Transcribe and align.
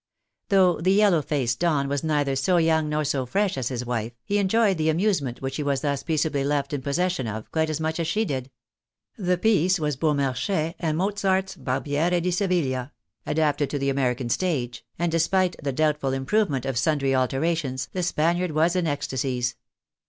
Though 0.49 0.81
the 0.81 0.91
yellow 0.93 1.21
faced 1.21 1.59
Don 1.59 1.87
was 1.87 2.03
neither 2.03 2.35
so 2.35 2.57
young 2.57 2.89
nor 2.89 3.03
so 3.03 3.27
fresh 3.27 3.55
as 3.55 3.67
his 3.67 3.85
wife, 3.85 4.13
he 4.25 4.39
enjoyed 4.39 4.79
the 4.79 4.89
amusement 4.89 5.43
which 5.43 5.57
he 5.57 5.61
was 5.61 5.81
thus 5.81 6.01
peaceably 6.01 6.43
left 6.43 6.73
in 6.73 6.81
possession 6.81 7.27
of, 7.27 7.51
quite 7.51 7.69
as 7.69 7.79
much 7.79 7.99
as 7.99 8.07
she 8.07 8.25
did. 8.25 8.49
The 9.15 9.37
piece 9.37 9.79
was 9.79 9.97
Beaumarchais 9.97 10.73
and 10.79 10.97
Mozart's" 10.97 11.55
Barbiere 11.65 12.19
di 12.19 12.31
ScvigUia," 12.31 12.89
adapted 13.27 13.69
to 13.69 13.77
the 13.77 13.89
American 13.91 14.29
stage, 14.29 14.83
and 14.97 15.11
despite 15.11 15.55
the 15.63 15.71
doubtful 15.71 16.13
improvement 16.13 16.65
of 16.65 16.79
sundry 16.79 17.13
alterations, 17.13 17.87
the 17.93 18.01
Spaniard 18.01 18.53
was 18.53 18.75
in 18.75 18.87
ecstasies. 18.87 19.53